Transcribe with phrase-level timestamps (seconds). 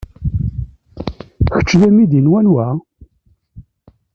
[1.51, 2.67] Kečč d amidi n wanwa?